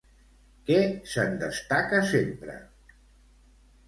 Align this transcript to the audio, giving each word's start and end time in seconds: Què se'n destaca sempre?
Què 0.69 0.77
se'n 1.11 1.35
destaca 1.43 1.99
sempre? 2.13 2.57